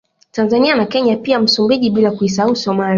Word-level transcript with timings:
Tanzania 0.31 0.75
na 0.75 0.85
Kenya 0.85 1.17
pia 1.17 1.39
Msumbiji 1.39 1.89
bila 1.89 2.11
kuisahau 2.11 2.55
Somalia 2.55 2.89